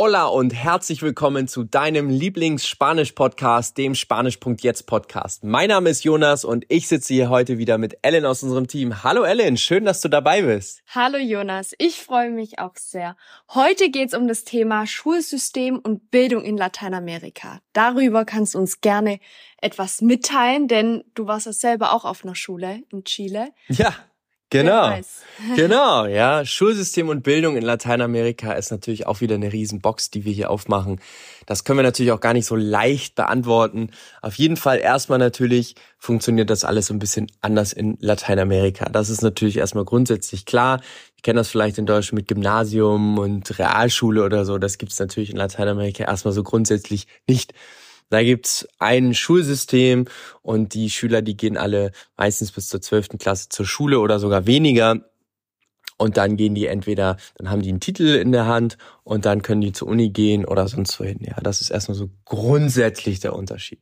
[0.00, 5.42] Hola und herzlich willkommen zu deinem Lieblings-Spanisch-Podcast, dem Spanisch.jetzt Podcast.
[5.42, 9.02] Mein Name ist Jonas und ich sitze hier heute wieder mit Ellen aus unserem Team.
[9.02, 10.82] Hallo Ellen, schön, dass du dabei bist.
[10.94, 13.16] Hallo Jonas, ich freue mich auch sehr.
[13.52, 17.58] Heute geht es um das Thema Schulsystem und Bildung in Lateinamerika.
[17.72, 19.18] Darüber kannst du uns gerne
[19.60, 23.48] etwas mitteilen, denn du warst ja selber auch auf einer Schule in Chile.
[23.66, 23.92] Ja,
[24.50, 24.98] Genau,
[25.56, 26.44] genau, ja.
[26.44, 31.00] Schulsystem und Bildung in Lateinamerika ist natürlich auch wieder eine Riesenbox, die wir hier aufmachen.
[31.44, 33.90] Das können wir natürlich auch gar nicht so leicht beantworten.
[34.22, 38.86] Auf jeden Fall erstmal natürlich funktioniert das alles so ein bisschen anders in Lateinamerika.
[38.86, 40.80] Das ist natürlich erstmal grundsätzlich klar.
[41.16, 44.56] Ich kenne das vielleicht in Deutschland mit Gymnasium und Realschule oder so.
[44.58, 47.52] Das gibt's natürlich in Lateinamerika erstmal so grundsätzlich nicht.
[48.10, 50.06] Da gibt's ein Schulsystem
[50.42, 54.46] und die Schüler, die gehen alle meistens bis zur zwölften Klasse zur Schule oder sogar
[54.46, 55.04] weniger.
[55.98, 59.42] Und dann gehen die entweder, dann haben die einen Titel in der Hand und dann
[59.42, 61.18] können die zur Uni gehen oder sonst wohin.
[61.20, 63.80] Ja, das ist erstmal so grundsätzlich der Unterschied.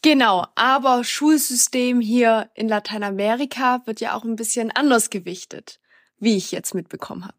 [0.00, 5.80] Genau, aber Schulsystem hier in Lateinamerika wird ja auch ein bisschen anders gewichtet,
[6.18, 7.34] wie ich jetzt mitbekommen habe.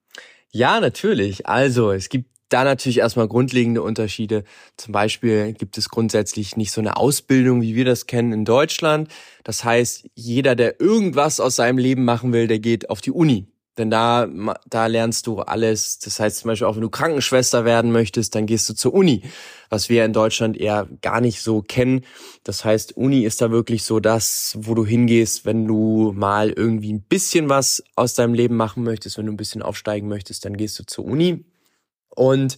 [0.52, 1.48] Ja, natürlich.
[1.48, 4.44] Also es gibt da natürlich erstmal grundlegende Unterschiede.
[4.78, 9.10] Zum Beispiel gibt es grundsätzlich nicht so eine Ausbildung, wie wir das kennen in Deutschland.
[9.44, 13.48] Das heißt, jeder, der irgendwas aus seinem Leben machen will, der geht auf die Uni.
[13.80, 14.28] Denn da,
[14.70, 16.00] da lernst du alles.
[16.00, 19.24] Das heißt zum Beispiel auch, wenn du Krankenschwester werden möchtest, dann gehst du zur Uni.
[19.70, 22.04] Was wir in Deutschland eher gar nicht so kennen.
[22.44, 26.92] Das heißt, Uni ist da wirklich so das, wo du hingehst, wenn du mal irgendwie
[26.92, 30.58] ein bisschen was aus deinem Leben machen möchtest, wenn du ein bisschen aufsteigen möchtest, dann
[30.58, 31.46] gehst du zur Uni.
[32.20, 32.58] Und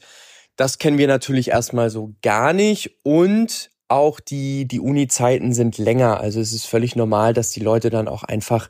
[0.55, 2.97] das kennen wir natürlich erstmal so gar nicht.
[3.03, 6.19] Und auch die, die Uni-Zeiten sind länger.
[6.19, 8.69] Also es ist völlig normal, dass die Leute dann auch einfach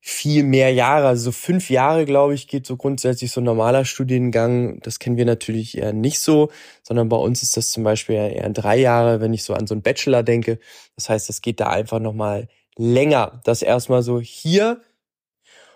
[0.00, 3.84] viel mehr Jahre, also so fünf Jahre, glaube ich, geht so grundsätzlich so ein normaler
[3.84, 4.80] Studiengang.
[4.80, 6.50] Das kennen wir natürlich eher nicht so,
[6.82, 9.74] sondern bei uns ist das zum Beispiel eher drei Jahre, wenn ich so an so
[9.74, 10.58] einen Bachelor denke.
[10.96, 13.40] Das heißt, es geht da einfach nochmal länger.
[13.44, 14.80] Das erstmal so hier.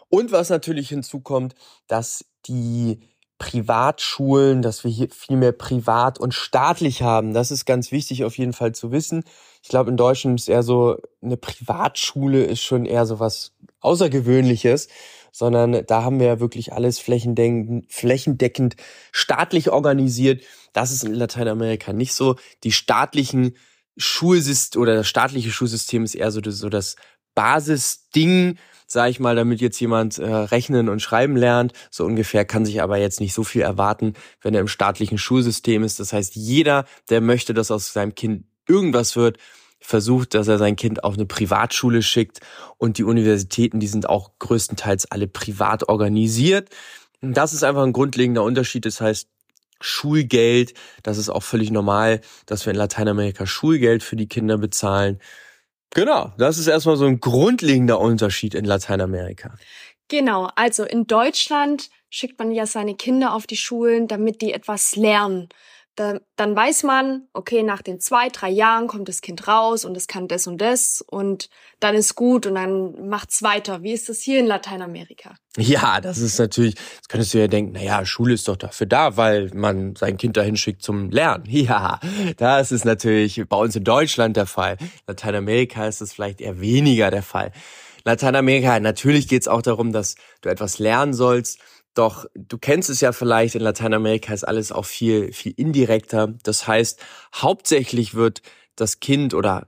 [0.08, 1.54] Und was natürlich hinzukommt,
[1.86, 3.00] dass die
[3.38, 7.32] Privatschulen, dass wir hier viel mehr privat und staatlich haben.
[7.32, 9.24] Das ist ganz wichtig auf jeden Fall zu wissen.
[9.62, 14.88] Ich glaube, in Deutschland ist eher so, eine Privatschule ist schon eher so was Außergewöhnliches,
[15.30, 18.74] sondern da haben wir ja wirklich alles flächendeckend, flächendeckend
[19.12, 20.42] staatlich organisiert.
[20.72, 22.36] Das ist in Lateinamerika nicht so.
[22.64, 23.56] Die staatlichen
[23.96, 26.96] Schulsystem oder das staatliche Schulsystem ist eher so das, so das
[27.38, 31.72] Basisding, sage ich mal, damit jetzt jemand äh, rechnen und schreiben lernt.
[31.88, 35.84] So ungefähr kann sich aber jetzt nicht so viel erwarten, wenn er im staatlichen Schulsystem
[35.84, 36.00] ist.
[36.00, 39.38] Das heißt, jeder, der möchte, dass aus seinem Kind irgendwas wird,
[39.78, 42.40] versucht, dass er sein Kind auf eine Privatschule schickt.
[42.76, 46.70] Und die Universitäten, die sind auch größtenteils alle privat organisiert.
[47.20, 48.84] Das ist einfach ein grundlegender Unterschied.
[48.84, 49.28] Das heißt,
[49.80, 55.20] Schulgeld, das ist auch völlig normal, dass wir in Lateinamerika Schulgeld für die Kinder bezahlen.
[55.94, 59.54] Genau, das ist erstmal so ein grundlegender Unterschied in Lateinamerika.
[60.08, 64.96] Genau, also in Deutschland schickt man ja seine Kinder auf die Schulen, damit die etwas
[64.96, 65.48] lernen.
[65.98, 69.96] Da, dann weiß man, okay, nach den zwei, drei Jahren kommt das Kind raus und
[69.96, 71.50] es kann das und das und
[71.80, 73.82] dann ist gut und dann macht's weiter.
[73.82, 75.34] Wie ist das hier in Lateinamerika?
[75.56, 78.86] Ja, das ist natürlich, das könntest du ja denken, na ja, Schule ist doch dafür
[78.86, 81.44] da, weil man sein Kind dahin schickt zum Lernen.
[81.48, 81.98] Ja,
[82.36, 84.76] das ist natürlich bei uns in Deutschland der Fall.
[85.08, 87.50] Lateinamerika ist es vielleicht eher weniger der Fall.
[88.04, 91.58] Lateinamerika, natürlich geht's auch darum, dass du etwas lernen sollst
[91.98, 96.34] doch du kennst es ja vielleicht, in Lateinamerika ist alles auch viel, viel indirekter.
[96.44, 97.00] Das heißt,
[97.34, 98.42] hauptsächlich wird
[98.76, 99.66] das Kind oder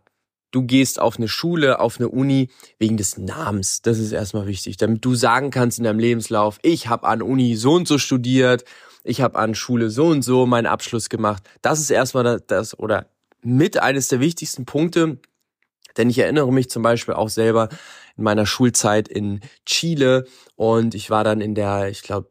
[0.52, 2.48] du gehst auf eine Schule, auf eine Uni
[2.78, 3.82] wegen des Namens.
[3.82, 7.56] Das ist erstmal wichtig, damit du sagen kannst in deinem Lebenslauf, ich habe an Uni
[7.56, 8.64] so und so studiert,
[9.02, 11.42] ich habe an Schule so und so meinen Abschluss gemacht.
[11.62, 13.06] Das ist erstmal das oder
[13.42, 15.18] mit eines der wichtigsten Punkte,
[15.96, 17.68] denn ich erinnere mich zum Beispiel auch selber
[18.16, 22.28] in meiner Schulzeit in Chile und ich war dann in der, ich glaube,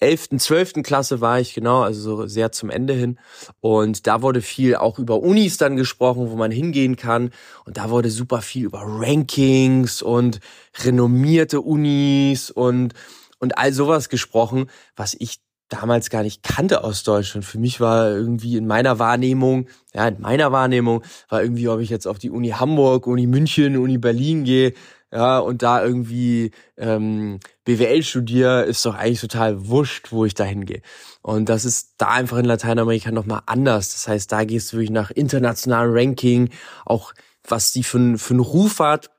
[0.00, 0.72] 11., 12.
[0.82, 3.18] Klasse war ich, genau, also so sehr zum Ende hin.
[3.60, 7.30] Und da wurde viel auch über Unis dann gesprochen, wo man hingehen kann.
[7.64, 10.40] Und da wurde super viel über Rankings und
[10.82, 12.94] renommierte Unis und,
[13.38, 15.43] und all sowas gesprochen, was ich
[15.74, 17.44] damals gar nicht kannte aus Deutschland.
[17.44, 21.90] Für mich war irgendwie in meiner Wahrnehmung, ja, in meiner Wahrnehmung war irgendwie, ob ich
[21.90, 24.74] jetzt auf die Uni Hamburg, Uni München, Uni Berlin gehe,
[25.12, 30.42] ja, und da irgendwie ähm, BWL studiere, ist doch eigentlich total wurscht, wo ich da
[30.42, 30.82] hingehe.
[31.22, 33.92] Und das ist da einfach in Lateinamerika nochmal anders.
[33.92, 36.50] Das heißt, da gehst du wirklich nach internationalem Ranking,
[36.84, 37.14] auch
[37.46, 39.10] was die für, für einen Ruf hat.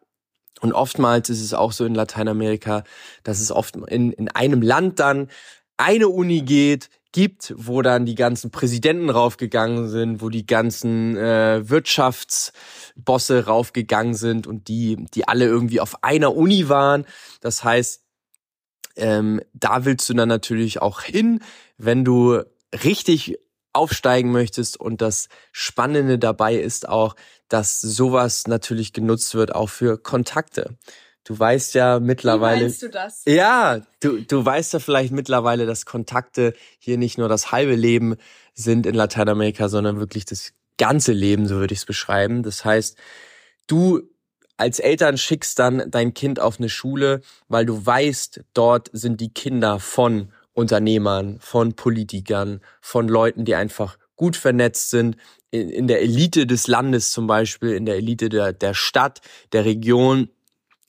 [0.60, 2.84] Und oftmals ist es auch so in Lateinamerika,
[3.24, 5.30] dass es oft in, in einem Land dann
[5.78, 11.68] eine Uni geht, gibt, wo dann die ganzen Präsidenten raufgegangen sind, wo die ganzen äh,
[11.70, 17.06] Wirtschaftsbosse raufgegangen sind und die, die alle irgendwie auf einer Uni waren.
[17.40, 18.04] Das heißt,
[18.98, 21.40] ähm, da willst du dann natürlich auch hin,
[21.78, 22.42] wenn du
[22.84, 23.38] richtig
[23.72, 24.78] aufsteigen möchtest.
[24.78, 27.16] Und das Spannende dabei ist auch,
[27.48, 30.78] dass sowas natürlich genutzt wird auch für Kontakte.
[31.26, 32.62] Du weißt ja mittlerweile.
[32.62, 33.24] Wie meinst du das?
[33.26, 38.16] Ja, du, du weißt ja vielleicht mittlerweile, dass Kontakte hier nicht nur das halbe Leben
[38.54, 42.44] sind in Lateinamerika, sondern wirklich das ganze Leben, so würde ich es beschreiben.
[42.44, 42.98] Das heißt,
[43.66, 44.04] du
[44.56, 49.34] als Eltern schickst dann dein Kind auf eine Schule, weil du weißt, dort sind die
[49.34, 55.18] Kinder von Unternehmern, von Politikern, von Leuten, die einfach gut vernetzt sind,
[55.52, 59.66] in, in der Elite des Landes zum Beispiel, in der Elite der, der Stadt, der
[59.66, 60.30] Region.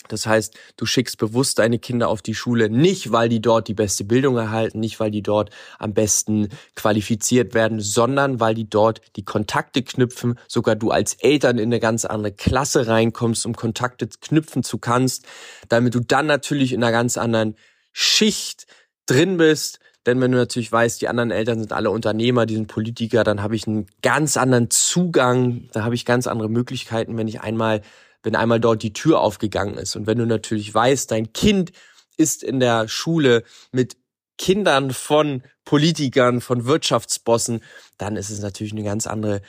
[0.08, 3.75] Das heißt, du schickst bewusst deine Kinder auf die Schule, nicht weil die dort die
[3.75, 9.00] beste Bildung erhalten, nicht weil die dort am besten qualifiziert werden, sondern weil die dort
[9.17, 14.08] die Kontakte knüpfen, sogar du als Eltern in eine ganz andere Klasse reinkommst, um Kontakte
[14.20, 15.26] knüpfen zu kannst,
[15.69, 17.56] damit du dann natürlich in einer ganz anderen
[17.93, 18.67] Schicht
[19.06, 19.81] drin bist.
[20.06, 23.43] Denn wenn du natürlich weißt, die anderen Eltern sind alle Unternehmer, die sind Politiker, dann
[23.43, 27.82] habe ich einen ganz anderen Zugang, da habe ich ganz andere Möglichkeiten, wenn ich einmal,
[28.26, 29.94] wenn einmal dort die Tür aufgegangen ist.
[29.94, 31.70] Und wenn du natürlich weißt, dein Kind
[32.17, 33.96] ist in der Schule mit
[34.37, 37.61] Kindern von Politikern, von Wirtschaftsbossen,
[37.99, 39.43] dann ist es natürlich eine ganz andere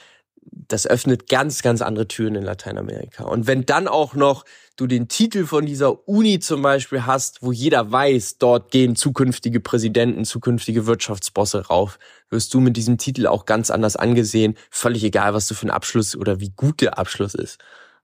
[0.49, 3.25] das öffnet ganz, ganz andere Türen in Lateinamerika.
[3.25, 4.45] Und wenn dann auch noch
[4.77, 9.59] du den Titel von dieser Uni zum Beispiel hast, wo jeder weiß, dort gehen zukünftige
[9.59, 14.55] Präsidenten, zukünftige Wirtschaftsbosse rauf, wirst du mit diesem Titel auch ganz anders angesehen.
[14.69, 17.57] Völlig egal, was du für ein Abschluss oder wie gut der Abschluss ist.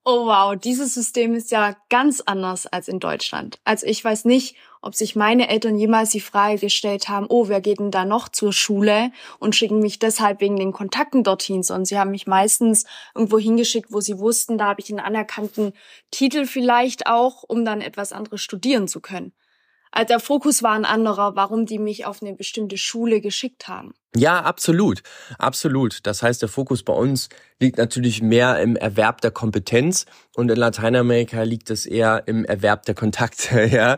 [0.06, 3.60] Oh wow, dieses System ist ja ganz anders als in Deutschland.
[3.64, 7.62] Also ich weiß nicht, ob sich meine Eltern jemals die Frage gestellt haben, oh, wer
[7.62, 11.86] geht denn da noch zur Schule und schicken mich deshalb wegen den Kontakten dorthin, sondern
[11.86, 12.84] sie haben mich meistens
[13.16, 15.72] irgendwo hingeschickt, wo sie wussten, da habe ich einen anerkannten
[16.12, 19.32] Titel vielleicht auch, um dann etwas anderes studieren zu können.
[19.96, 23.94] Also der Fokus war ein anderer, warum die mich auf eine bestimmte Schule geschickt haben.
[24.16, 25.04] Ja, absolut.
[25.38, 26.00] Absolut.
[26.04, 27.30] Das heißt, der Fokus bei uns
[27.60, 32.86] liegt natürlich mehr im Erwerb der Kompetenz und in Lateinamerika liegt es eher im Erwerb
[32.86, 33.96] der Kontakte, ja.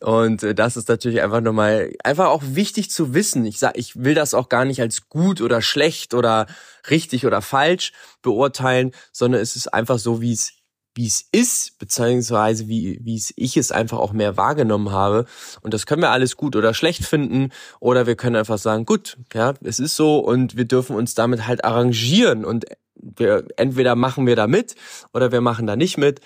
[0.00, 3.44] Und äh, das ist natürlich einfach nochmal, einfach auch wichtig zu wissen.
[3.44, 6.46] Ich sag, ich will das auch gar nicht als gut oder schlecht oder
[6.90, 10.52] richtig oder falsch beurteilen, sondern es ist einfach so, wie es
[10.96, 15.26] wie es ist, beziehungsweise wie, wie ich es einfach auch mehr wahrgenommen habe.
[15.60, 17.50] Und das können wir alles gut oder schlecht finden.
[17.80, 21.46] Oder wir können einfach sagen, gut, ja, es ist so und wir dürfen uns damit
[21.46, 22.44] halt arrangieren.
[22.44, 22.64] Und
[22.94, 24.74] wir, entweder machen wir da mit
[25.12, 26.20] oder wir machen da nicht mit.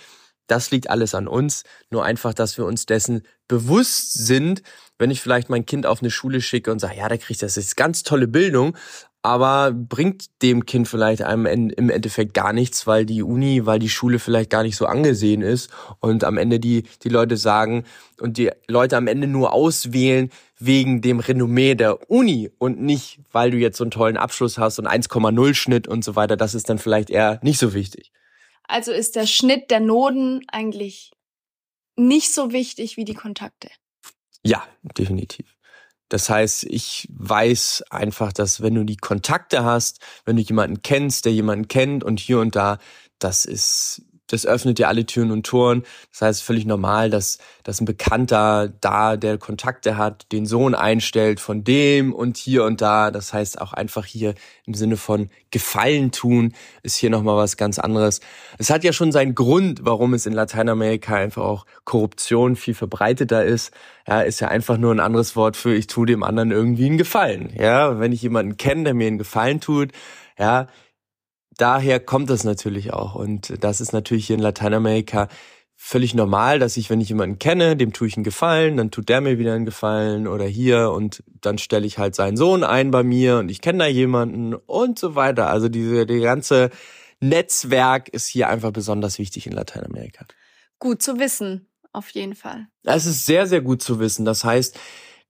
[0.47, 1.65] Das liegt alles an uns.
[1.91, 4.63] Nur einfach, dass wir uns dessen bewusst sind,
[4.99, 7.57] wenn ich vielleicht mein Kind auf eine Schule schicke und sage, ja, da kriegt das
[7.57, 8.77] jetzt ganz tolle Bildung,
[9.23, 13.91] aber bringt dem Kind vielleicht einem im Endeffekt gar nichts, weil die Uni, weil die
[13.91, 15.71] Schule vielleicht gar nicht so angesehen ist
[16.01, 17.85] und am Ende die, die Leute sagen
[18.19, 23.51] und die Leute am Ende nur auswählen wegen dem Renommee der Uni und nicht, weil
[23.51, 26.37] du jetzt so einen tollen Abschluss hast und 1,0 Schnitt und so weiter.
[26.37, 28.13] Das ist dann vielleicht eher nicht so wichtig.
[28.69, 31.13] Also ist der Schnitt der Noten eigentlich
[31.97, 33.69] nicht so wichtig wie die Kontakte.
[34.43, 34.65] Ja,
[34.97, 35.55] definitiv.
[36.11, 41.25] Das heißt, ich weiß einfach, dass wenn du die Kontakte hast, wenn du jemanden kennst,
[41.25, 42.79] der jemanden kennt und hier und da,
[43.21, 44.03] das ist
[44.33, 45.85] das öffnet dir alle Türen und Toren.
[46.11, 51.41] Das heißt, völlig normal, dass, dass ein Bekannter da, der Kontakte hat, den Sohn einstellt
[51.41, 53.11] von dem und hier und da.
[53.11, 54.35] Das heißt auch einfach hier
[54.67, 58.21] im Sinne von Gefallen tun, ist hier nochmal was ganz anderes.
[58.59, 63.45] Es hat ja schon seinen Grund, warum es in Lateinamerika einfach auch Korruption viel verbreiteter
[63.45, 63.73] ist.
[64.07, 66.99] Ja, ist ja einfach nur ein anderes Wort für ich tue dem anderen irgendwie einen
[66.99, 67.53] Gefallen.
[67.57, 69.91] Ja, wenn ich jemanden kenne, der mir einen Gefallen tut,
[70.39, 70.69] ja,
[71.61, 73.15] daher kommt das natürlich auch.
[73.15, 75.29] Und das ist natürlich hier in Lateinamerika
[75.83, 79.09] völlig normal, dass ich, wenn ich jemanden kenne, dem tue ich einen Gefallen, dann tut
[79.09, 82.91] der mir wieder einen Gefallen oder hier und dann stelle ich halt seinen Sohn ein
[82.91, 85.49] bei mir und ich kenne da jemanden und so weiter.
[85.49, 86.69] Also diese, die ganze
[87.21, 90.27] Netzwerk ist hier einfach besonders wichtig in Lateinamerika.
[90.79, 92.67] Gut zu wissen, auf jeden Fall.
[92.85, 94.27] Es ist sehr, sehr gut zu wissen.
[94.27, 94.79] Das heißt,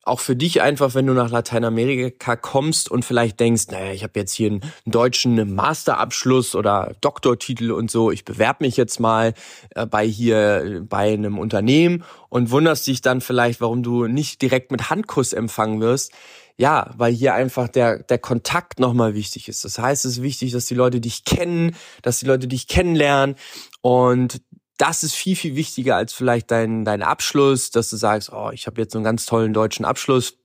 [0.02, 4.18] auch für dich einfach, wenn du nach Lateinamerika kommst und vielleicht denkst, naja, ich habe
[4.18, 9.34] jetzt hier einen deutschen Masterabschluss oder Doktortitel und so, ich bewerbe mich jetzt mal
[9.74, 14.70] äh, bei hier bei einem Unternehmen und wunderst dich dann vielleicht, warum du nicht direkt
[14.70, 16.12] mit Handkuss empfangen wirst.
[16.56, 19.64] Ja, weil hier einfach der, der Kontakt nochmal wichtig ist.
[19.64, 23.36] Das heißt, es ist wichtig, dass die Leute dich kennen, dass die Leute dich kennenlernen
[23.80, 24.42] und
[24.80, 28.66] das ist viel, viel wichtiger als vielleicht dein, dein Abschluss, dass du sagst, oh, ich
[28.66, 30.38] habe jetzt so einen ganz tollen deutschen Abschluss.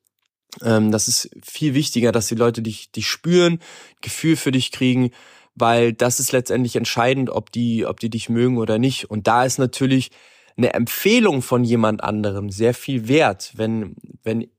[0.61, 3.59] Ähm, das ist viel wichtiger, dass die Leute dich, dich spüren,
[4.01, 5.11] Gefühl für dich kriegen,
[5.55, 9.09] weil das ist letztendlich entscheidend, ob die, ob die dich mögen oder nicht.
[9.09, 10.11] Und da ist natürlich
[10.57, 14.49] eine Empfehlung von jemand anderem sehr viel wert, wenn, wenn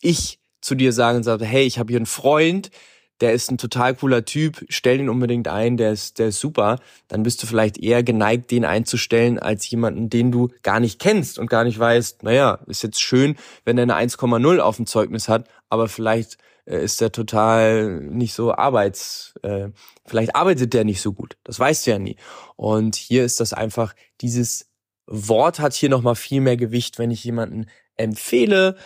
[0.00, 2.70] ich zu dir sagen sage, hey, ich habe hier einen Freund,
[3.20, 6.78] der ist ein total cooler Typ, stell den unbedingt ein, der ist, der ist super,
[7.08, 11.38] dann bist du vielleicht eher geneigt, den einzustellen, als jemanden, den du gar nicht kennst
[11.38, 15.28] und gar nicht weißt, naja, ist jetzt schön, wenn er eine 1,0 auf dem Zeugnis
[15.28, 19.68] hat, aber vielleicht äh, ist der total nicht so arbeits, äh,
[20.04, 21.36] vielleicht arbeitet der nicht so gut.
[21.44, 22.16] Das weißt du ja nie.
[22.56, 24.70] Und hier ist das einfach, dieses
[25.06, 28.76] Wort hat hier nochmal viel mehr Gewicht, wenn ich jemanden empfehle,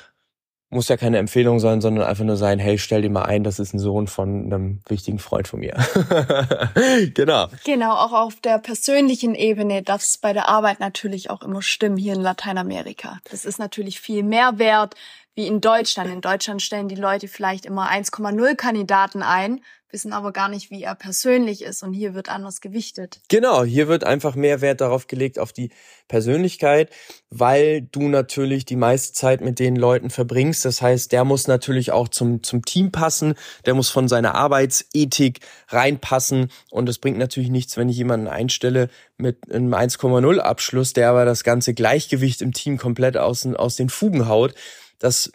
[0.71, 3.59] muss ja keine Empfehlung sein, sondern einfach nur sein, hey, stell dir mal ein, das
[3.59, 5.75] ist ein Sohn von einem wichtigen Freund von mir.
[7.15, 7.49] genau.
[7.65, 11.97] Genau, auch auf der persönlichen Ebene darf es bei der Arbeit natürlich auch immer stimmen
[11.97, 13.19] hier in Lateinamerika.
[13.31, 14.95] Das ist natürlich viel mehr wert
[15.34, 16.10] wie in Deutschland.
[16.10, 19.60] In Deutschland stellen die Leute vielleicht immer 1,0 Kandidaten ein,
[19.92, 21.82] wissen aber gar nicht, wie er persönlich ist.
[21.82, 23.20] Und hier wird anders gewichtet.
[23.28, 25.70] Genau, hier wird einfach mehr Wert darauf gelegt, auf die
[26.08, 26.90] Persönlichkeit,
[27.30, 30.64] weil du natürlich die meiste Zeit mit den Leuten verbringst.
[30.64, 33.34] Das heißt, der muss natürlich auch zum, zum Team passen,
[33.66, 36.50] der muss von seiner Arbeitsethik reinpassen.
[36.70, 41.25] Und es bringt natürlich nichts, wenn ich jemanden einstelle mit einem 1,0 Abschluss, der aber
[41.25, 44.54] das ganze Gleichgewicht im Team komplett aus, aus den Fugen haut.
[45.00, 45.33] Das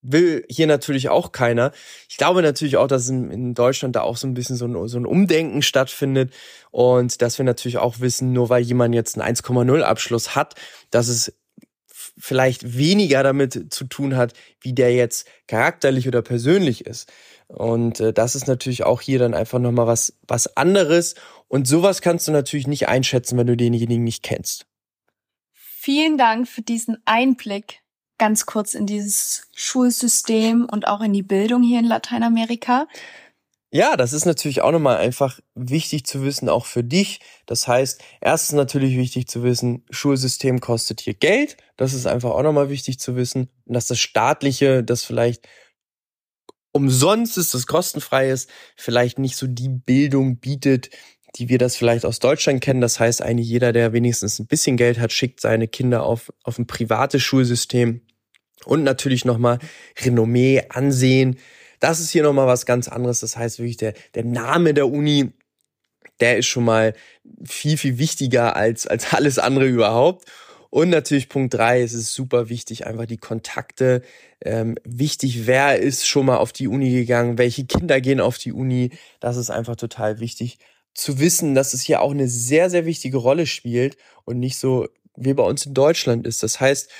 [0.00, 1.72] will hier natürlich auch keiner.
[2.08, 4.98] Ich glaube natürlich auch, dass in, Deutschland da auch so ein bisschen so ein, so
[4.98, 6.32] ein Umdenken stattfindet
[6.70, 10.54] und dass wir natürlich auch wissen, nur weil jemand jetzt einen 1,0 Abschluss hat,
[10.90, 11.34] dass es
[12.16, 17.12] vielleicht weniger damit zu tun hat, wie der jetzt charakterlich oder persönlich ist.
[17.46, 21.14] Und äh, das ist natürlich auch hier dann einfach nochmal was, was anderes.
[21.48, 24.66] Und sowas kannst du natürlich nicht einschätzen, wenn du denjenigen nicht kennst.
[25.54, 27.80] Vielen Dank für diesen Einblick
[28.18, 32.86] ganz kurz in dieses Schulsystem und auch in die Bildung hier in Lateinamerika.
[33.70, 37.20] Ja, das ist natürlich auch nochmal einfach wichtig zu wissen, auch für dich.
[37.44, 41.58] Das heißt, erstens natürlich wichtig zu wissen, Schulsystem kostet hier Geld.
[41.76, 43.50] Das ist einfach auch nochmal wichtig zu wissen.
[43.66, 45.46] Und dass das staatliche, das vielleicht
[46.72, 50.88] umsonst ist, das kostenfrei ist, vielleicht nicht so die Bildung bietet,
[51.36, 52.80] die wir das vielleicht aus Deutschland kennen.
[52.80, 56.58] Das heißt, eigentlich jeder, der wenigstens ein bisschen Geld hat, schickt seine Kinder auf, auf
[56.58, 58.00] ein privates Schulsystem.
[58.68, 59.58] Und natürlich nochmal
[59.98, 61.38] Renommee, Ansehen.
[61.80, 63.20] Das ist hier nochmal was ganz anderes.
[63.20, 65.32] Das heißt wirklich, der, der Name der Uni,
[66.20, 66.92] der ist schon mal
[67.42, 70.26] viel, viel wichtiger als, als alles andere überhaupt.
[70.68, 74.02] Und natürlich Punkt drei, es ist super wichtig, einfach die Kontakte.
[74.44, 78.52] Ähm, wichtig, wer ist schon mal auf die Uni gegangen, welche Kinder gehen auf die
[78.52, 78.90] Uni.
[79.18, 80.58] Das ist einfach total wichtig
[80.92, 83.96] zu wissen, dass es hier auch eine sehr, sehr wichtige Rolle spielt
[84.26, 86.42] und nicht so wie bei uns in Deutschland ist.
[86.42, 86.90] Das heißt,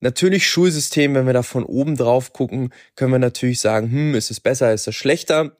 [0.00, 4.30] Natürlich Schulsystem, wenn wir da von oben drauf gucken, können wir natürlich sagen, hm, ist
[4.30, 5.56] es besser, ist es schlechter?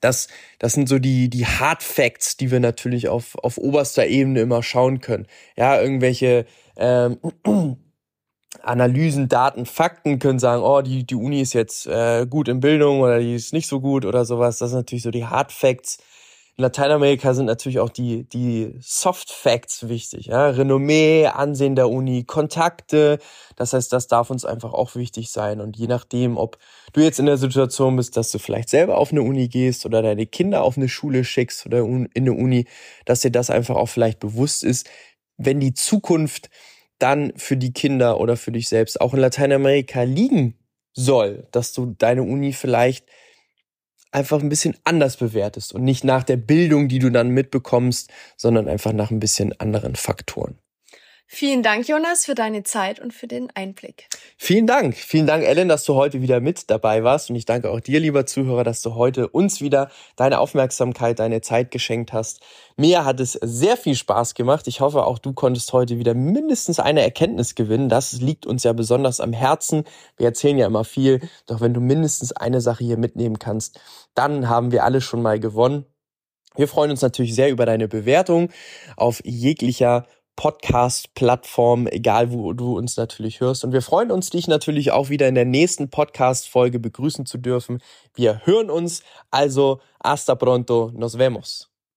[0.00, 4.40] Das, das sind so die, die Hard Facts, die wir natürlich auf, auf oberster Ebene
[4.40, 5.26] immer schauen können.
[5.56, 6.44] Ja, irgendwelche
[6.76, 7.18] ähm,
[8.62, 13.00] Analysen, Daten, Fakten können sagen, oh, die, die Uni ist jetzt äh, gut in Bildung
[13.00, 14.58] oder die ist nicht so gut oder sowas.
[14.58, 15.98] Das sind natürlich so die Hard Facts,
[16.58, 20.26] in Lateinamerika sind natürlich auch die, die Soft Facts wichtig.
[20.26, 20.48] Ja?
[20.48, 23.18] Renommee, Ansehen der Uni, Kontakte.
[23.56, 25.60] Das heißt, das darf uns einfach auch wichtig sein.
[25.60, 26.56] Und je nachdem, ob
[26.94, 30.00] du jetzt in der Situation bist, dass du vielleicht selber auf eine Uni gehst oder
[30.00, 32.64] deine Kinder auf eine Schule schickst oder in eine Uni,
[33.04, 34.88] dass dir das einfach auch vielleicht bewusst ist,
[35.36, 36.48] wenn die Zukunft
[36.98, 40.54] dann für die Kinder oder für dich selbst auch in Lateinamerika liegen
[40.94, 43.04] soll, dass du deine Uni vielleicht
[44.16, 48.66] einfach ein bisschen anders bewertest und nicht nach der Bildung, die du dann mitbekommst, sondern
[48.66, 50.58] einfach nach ein bisschen anderen Faktoren.
[51.28, 54.08] Vielen Dank, Jonas, für deine Zeit und für den Einblick.
[54.36, 54.94] Vielen Dank.
[54.94, 57.30] Vielen Dank, Ellen, dass du heute wieder mit dabei warst.
[57.30, 61.40] Und ich danke auch dir, lieber Zuhörer, dass du heute uns wieder deine Aufmerksamkeit, deine
[61.40, 62.40] Zeit geschenkt hast.
[62.76, 64.68] Mir hat es sehr viel Spaß gemacht.
[64.68, 67.88] Ich hoffe, auch du konntest heute wieder mindestens eine Erkenntnis gewinnen.
[67.88, 69.82] Das liegt uns ja besonders am Herzen.
[70.16, 71.28] Wir erzählen ja immer viel.
[71.46, 73.80] Doch wenn du mindestens eine Sache hier mitnehmen kannst,
[74.14, 75.86] dann haben wir alle schon mal gewonnen.
[76.56, 78.50] Wir freuen uns natürlich sehr über deine Bewertung
[78.96, 80.06] auf jeglicher
[80.36, 83.64] Podcast-Plattform, egal wo du uns natürlich hörst.
[83.64, 87.82] Und wir freuen uns, dich natürlich auch wieder in der nächsten Podcast-Folge begrüßen zu dürfen.
[88.14, 89.02] Wir hören uns.
[89.30, 90.92] Also, hasta pronto.
[90.94, 91.75] Nos vemos.